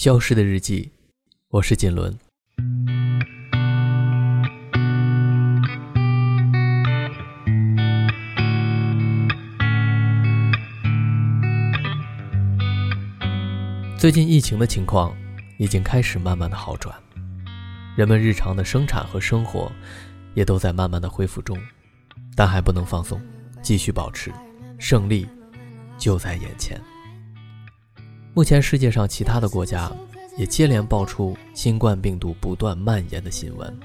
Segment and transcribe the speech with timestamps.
[0.00, 0.90] 消失的日记，
[1.50, 2.18] 我是锦纶。
[13.98, 15.14] 最近疫情的情况
[15.58, 16.96] 已经开始慢慢的好转，
[17.94, 19.70] 人们日常的生产和生活
[20.32, 21.58] 也都在慢慢的恢复中，
[22.34, 23.20] 但还不能放松，
[23.60, 24.32] 继续保持，
[24.78, 25.28] 胜利
[25.98, 26.80] 就在眼前。
[28.32, 29.90] 目前世界上其他的国家
[30.36, 33.76] 也接连爆出新冠病毒不断蔓延的新闻，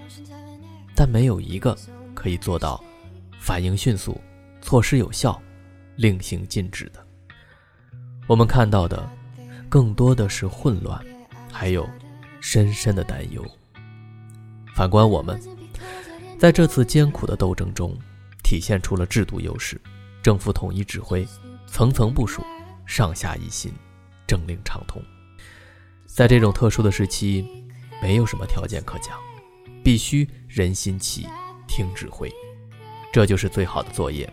[0.95, 1.75] 但没有一个
[2.13, 2.81] 可以做到
[3.39, 4.21] 反应迅速、
[4.61, 5.41] 措施有效、
[5.95, 7.03] 令行禁止的。
[8.27, 9.09] 我们看到的
[9.67, 11.03] 更多的是混乱，
[11.51, 11.87] 还有
[12.39, 13.43] 深深的担忧。
[14.75, 15.41] 反观我们，
[16.37, 17.97] 在这次艰苦的斗争中，
[18.43, 19.81] 体现出了制度优势，
[20.21, 21.27] 政府统一指挥，
[21.65, 22.43] 层层部署，
[22.85, 23.73] 上下一心。
[24.27, 25.01] 政令畅通，
[26.05, 27.45] 在这种特殊的时期，
[28.01, 29.19] 没有什么条件可讲，
[29.83, 31.27] 必须人心齐，
[31.67, 32.31] 听指挥，
[33.11, 34.31] 这就是最好的作业，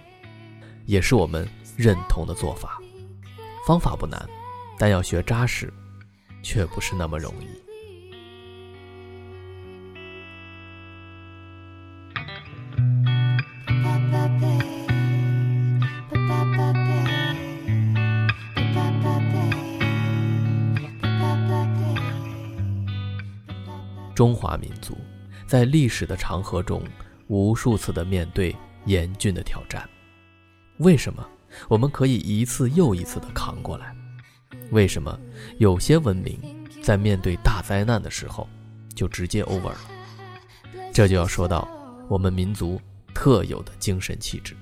[0.86, 2.80] 也是我们认同的做法。
[3.66, 4.28] 方法不难，
[4.78, 5.72] 但要学扎实，
[6.42, 7.46] 却不是那么容易。
[24.14, 24.96] 中华民族
[25.46, 26.82] 在历史的长河中，
[27.28, 28.54] 无数次的面对
[28.86, 29.88] 严峻的挑战。
[30.78, 31.26] 为什么
[31.68, 33.94] 我们可以一次又一次的扛过来？
[34.70, 35.18] 为什么
[35.58, 36.38] 有些文明
[36.82, 38.48] 在面对大灾难的时候
[38.94, 39.80] 就直接 over 了？
[40.92, 41.68] 这就要说到
[42.08, 42.80] 我们民族
[43.14, 44.56] 特有的精神气质。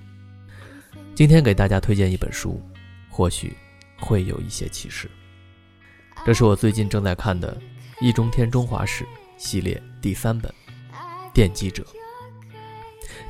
[1.14, 2.60] 今天给大家推荐一本书，
[3.08, 3.56] 或许
[3.98, 5.10] 会有一些启示。
[6.24, 7.54] 这是我最近正在看的
[8.00, 9.04] 《易中天中华史》。
[9.40, 10.52] 系列第三本
[11.34, 11.82] 《奠基者》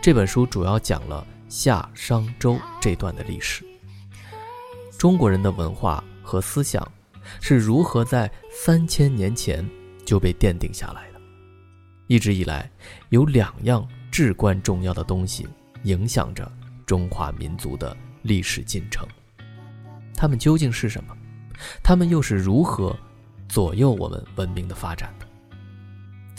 [0.03, 3.65] 这本书主要讲了夏商周这段的历史，
[4.99, 6.85] 中国人的文化和思想
[7.41, 9.65] 是如何在三千年前
[10.05, 11.21] 就被奠定下来的。
[12.09, 12.69] 一直以来，
[13.11, 15.47] 有两样至关重要的东西
[15.85, 16.51] 影响着
[16.85, 19.07] 中华民族的历史进程，
[20.17, 21.17] 它们究竟是什么？
[21.85, 22.99] 它们又是如何
[23.49, 25.30] 左右我们文明的发展的？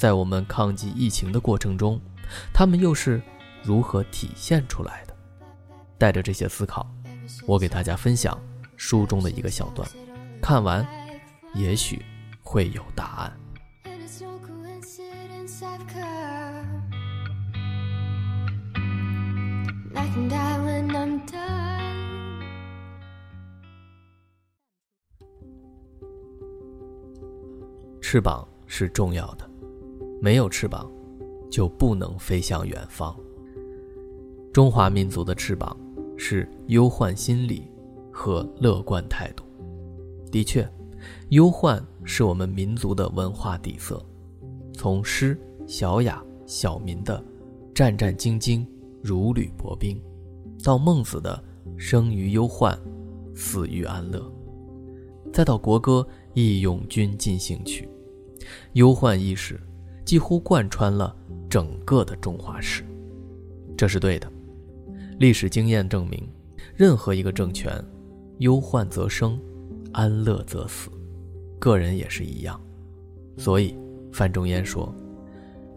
[0.01, 2.01] 在我们抗击疫情的过程中，
[2.51, 3.21] 他们又是
[3.61, 5.15] 如何体现出来的？
[5.99, 6.91] 带着这些思考，
[7.45, 8.35] 我给大家分享
[8.75, 9.87] 书中的一个小段，
[10.41, 10.83] 看完
[11.53, 12.03] 也许
[12.41, 13.31] 会有答案。
[28.01, 29.50] 翅膀是重要的。
[30.21, 30.89] 没有翅膀，
[31.49, 33.13] 就不能飞向远方。
[34.53, 35.75] 中华民族的翅膀
[36.15, 37.67] 是忧患心理
[38.11, 39.43] 和乐观态度。
[40.31, 40.69] 的确，
[41.29, 43.99] 忧患是我们民族的文化底色。
[44.73, 47.23] 从诗小雅小民的
[47.73, 48.63] 战战兢兢、
[49.01, 49.99] 如履薄冰，
[50.63, 51.43] 到孟子的
[51.77, 52.79] 生于忧患，
[53.33, 54.31] 死于安乐，
[55.33, 56.05] 再到国歌
[56.35, 57.89] 《义勇军进行曲》，
[58.73, 59.59] 忧患意识。
[60.11, 61.15] 几乎贯穿了
[61.49, 62.83] 整个的中华史，
[63.77, 64.29] 这是对的。
[65.19, 66.27] 历史经验证明，
[66.75, 67.73] 任何一个政权，
[68.39, 69.39] 忧患则生，
[69.93, 70.89] 安乐则死，
[71.59, 72.59] 个人也是一样。
[73.37, 73.73] 所以
[74.11, 74.93] 范仲淹说：“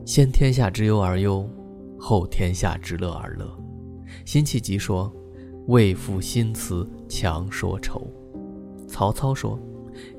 [0.04, 1.48] 先天下之忧而忧，
[1.96, 3.48] 后天下之乐而乐。”
[4.26, 5.14] 辛弃疾说
[5.68, 8.04] ：“为赋新词强说愁。”
[8.88, 9.56] 曹操说：“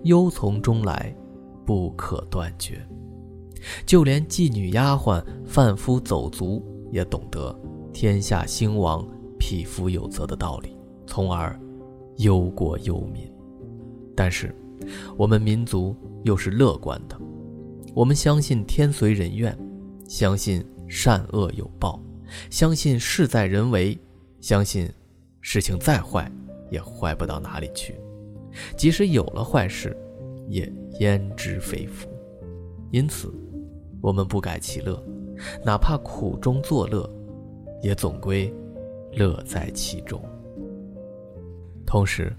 [0.03, 1.13] 忧从中来，
[1.65, 2.81] 不可断绝。”
[3.85, 7.57] 就连妓女、丫鬟、贩夫走卒也懂得
[7.91, 9.07] “天下兴亡，
[9.39, 10.75] 匹夫有责”的道理，
[11.07, 11.59] 从而
[12.17, 13.31] 忧国忧民。
[14.15, 14.55] 但是，
[15.17, 17.19] 我们民族又是乐观的，
[17.93, 19.57] 我们相信天随人愿，
[20.07, 22.01] 相信善恶有报，
[22.49, 23.97] 相信事在人为，
[24.39, 24.89] 相信
[25.41, 26.31] 事情再坏
[26.69, 27.95] 也坏不到哪里去，
[28.77, 29.97] 即使有了坏事，
[30.47, 32.07] 也焉知非福。
[32.91, 33.33] 因此。
[34.05, 35.03] 我们不改其乐，
[35.65, 37.09] 哪怕苦中作乐，
[37.81, 38.53] 也总归
[39.11, 40.21] 乐在其中。
[41.87, 42.31] 同时，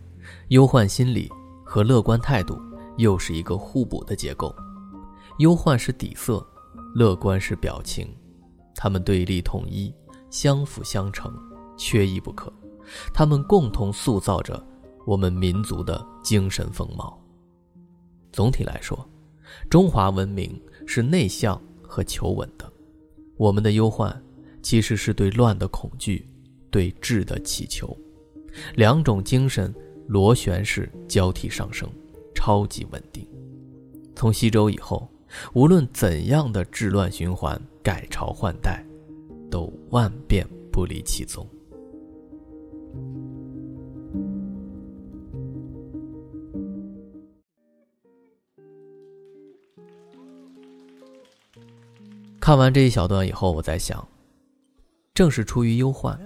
[0.50, 1.28] 忧患心理
[1.64, 2.56] 和乐观态度
[2.98, 4.54] 又是一个互补的结构。
[5.38, 6.46] 忧患是底色，
[6.94, 8.06] 乐观是表情，
[8.76, 9.92] 它们对立统一，
[10.30, 11.34] 相辅相成，
[11.76, 12.52] 缺一不可。
[13.12, 14.64] 它们共同塑造着
[15.04, 17.20] 我们民族的精神风貌。
[18.32, 18.96] 总体来说，
[19.68, 22.72] 中华文明是内向和求稳的。
[23.36, 24.22] 我们的忧患，
[24.62, 26.26] 其实是对乱的恐惧，
[26.70, 27.94] 对治的祈求。
[28.76, 29.74] 两种精神
[30.06, 31.86] 螺旋式交替上升，
[32.34, 33.26] 超级稳定。
[34.14, 35.06] 从西周以后，
[35.52, 38.82] 无论怎样的治乱循环、改朝换代，
[39.50, 41.46] 都万变不离其宗。
[52.46, 54.06] 看完这一小段以后，我在想，
[55.12, 56.16] 正是出于忧患，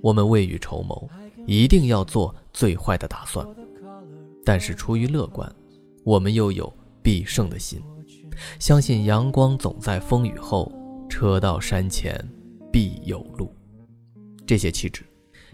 [0.00, 1.10] 我们未雨绸缪，
[1.48, 3.44] 一定要做最坏的打算；
[4.44, 5.52] 但是出于乐观，
[6.04, 6.72] 我们又有
[7.02, 7.82] 必胜的心，
[8.60, 10.70] 相信阳光总在风雨后，
[11.08, 12.16] 车到山前
[12.70, 13.52] 必有路。
[14.46, 15.04] 这些气质，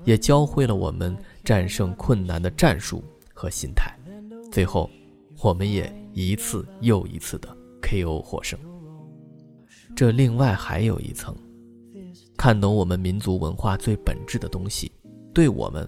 [0.05, 3.02] 也教会了我们战胜困难的战术
[3.32, 3.99] 和心态。
[4.52, 4.90] 最后，
[5.40, 7.49] 我们也一次又一次的
[7.81, 8.61] KO 获胜。
[9.94, 11.37] 这另外还有一层，
[12.37, 14.90] 看懂我们民族文化最本质的东西，
[15.34, 15.87] 对我们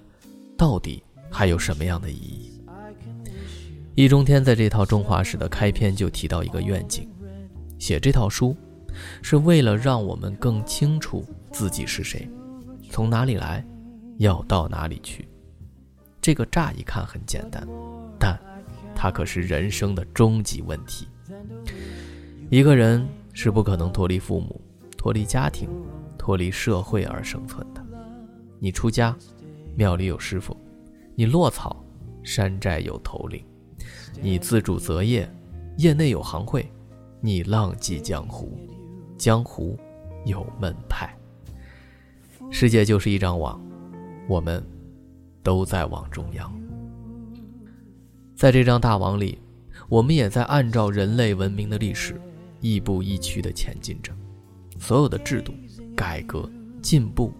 [0.56, 2.62] 到底还有什么样的意义？
[3.94, 7.08] 易中天在这套中华史的开篇就提到一个愿景：
[7.78, 8.54] 写这套书，
[9.22, 12.28] 是为了让我们更清楚自己是谁，
[12.90, 13.64] 从哪里来，
[14.19, 15.26] 要到哪里去。
[16.20, 17.66] 这个乍一看很简单，
[18.19, 18.38] 但
[18.94, 21.08] 它可是人生的终极问题。
[22.50, 23.08] 一个人。
[23.32, 24.61] 是不可能脱离父母、
[24.96, 25.69] 脱离家庭、
[26.19, 27.84] 脱离社会而生存的。
[28.58, 29.17] 你出家，
[29.76, 30.56] 庙里有师傅；
[31.14, 31.84] 你落草，
[32.23, 33.43] 山寨有头领；
[34.20, 35.29] 你自主择业，
[35.79, 36.62] 业内有行会；
[37.20, 38.56] 你浪迹江湖，
[39.17, 39.78] 江湖
[40.25, 41.12] 有门派。
[42.50, 43.61] 世界就是一张网，
[44.28, 44.62] 我们
[45.43, 46.52] 都在网中央。
[48.37, 49.38] 在这张大网里，
[49.88, 52.20] 我们也在按照人类文明的历史。
[52.62, 54.11] 亦步亦趋地前进着，
[54.79, 55.53] 所有的制度、
[55.94, 56.50] 改革、
[56.81, 57.31] 进步，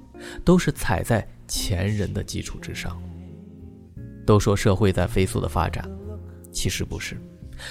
[0.45, 3.01] 都是踩在前人的基础之上。
[4.27, 5.89] 都说社会在飞速的发展，
[6.53, 7.17] 其实不是，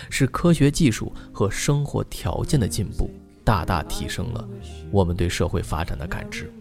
[0.09, 3.09] 是科学技术和生活条件的进步，
[3.43, 4.47] 大大提升了
[4.89, 6.51] 我们对社会发展的感知。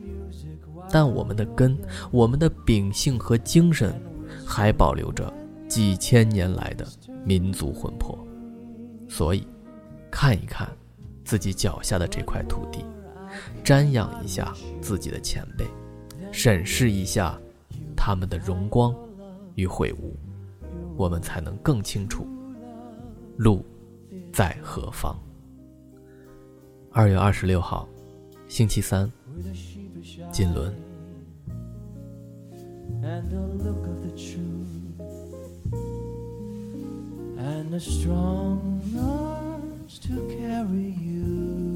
[0.92, 1.78] 但我们的根、
[2.10, 3.94] 我们的秉性和精神，
[4.44, 5.32] 还保留着
[5.68, 6.84] 几千年来的
[7.24, 8.18] 民族魂魄。
[9.08, 9.46] 所以，
[10.10, 10.68] 看一看。
[11.30, 12.84] 自己脚下的这块土地，
[13.62, 15.64] 瞻仰一下自己的前辈，
[16.32, 17.40] 审视一下
[17.96, 18.92] 他们的荣光
[19.54, 20.16] 与悔悟，
[20.96, 22.26] 我们才能更清楚
[23.36, 23.64] 路
[24.32, 25.16] 在何方。
[26.90, 27.88] 二月二十六号，
[28.48, 29.08] 星期三，
[30.32, 30.74] 锦纶。
[37.40, 39.29] And
[39.98, 41.69] to carry you.